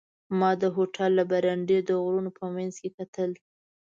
[0.39, 3.31] ما د هوټل له برنډې د غرونو په منځ کې کتل.